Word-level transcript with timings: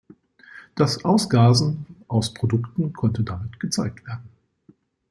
Das 0.73 1.05
Ausgasen 1.05 1.85
aus 2.07 2.33
Produkten 2.33 2.91
konnte 2.91 3.21
damit 3.23 3.59
gezeigt 3.59 4.03
werden. 4.07 4.27